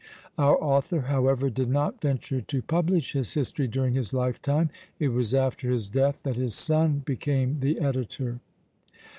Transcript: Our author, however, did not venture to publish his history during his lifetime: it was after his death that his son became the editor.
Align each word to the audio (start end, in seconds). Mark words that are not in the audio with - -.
Our 0.35 0.57
author, 0.59 1.01
however, 1.01 1.51
did 1.51 1.69
not 1.69 2.01
venture 2.01 2.41
to 2.41 2.61
publish 2.63 3.11
his 3.11 3.35
history 3.35 3.67
during 3.67 3.93
his 3.93 4.13
lifetime: 4.15 4.71
it 4.97 5.09
was 5.09 5.35
after 5.35 5.69
his 5.69 5.87
death 5.89 6.21
that 6.23 6.37
his 6.37 6.55
son 6.55 7.03
became 7.05 7.59
the 7.59 7.79
editor. 7.79 8.39